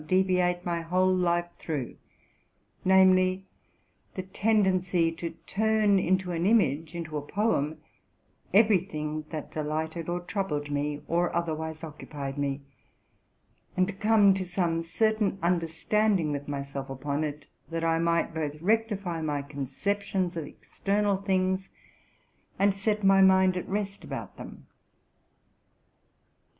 235 0.01 0.55
deviate 0.55 0.65
my 0.65 0.81
whole 0.81 1.13
life 1.15 1.45
through; 1.59 1.95
namely, 2.83 3.45
the 4.15 4.23
tendency 4.23 5.11
to 5.11 5.29
turn 5.45 5.99
into 5.99 6.31
an 6.31 6.43
image, 6.47 6.95
into 6.95 7.15
a 7.17 7.21
poem, 7.21 7.77
every 8.51 8.79
thing 8.79 9.23
that 9.29 9.51
delighted 9.51 10.09
or 10.09 10.19
troubled 10.19 10.71
me, 10.71 11.03
or 11.07 11.31
otherwise 11.35 11.83
occupied 11.83 12.35
me, 12.35 12.61
and 13.77 13.85
to 13.85 13.93
come 13.93 14.33
to 14.33 14.43
some 14.43 14.81
certain 14.81 15.37
understanding 15.43 16.31
with 16.31 16.47
myself 16.47 16.89
upon 16.89 17.23
it, 17.23 17.45
that 17.69 17.83
I 17.83 17.99
might 17.99 18.33
both 18.33 18.59
rectify 18.59 19.21
my 19.21 19.43
conceptions 19.43 20.35
of 20.35 20.45
external 20.47 21.15
things, 21.17 21.69
and 22.57 22.73
set 22.73 23.03
my 23.03 23.21
mind 23.21 23.55
at 23.55 23.69
rest 23.69 24.03
about 24.03 24.37
them. 24.37 24.65